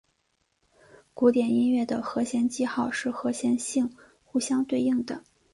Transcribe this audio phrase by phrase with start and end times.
[1.13, 5.23] 古典音乐的和弦记号是和调性互相对应的。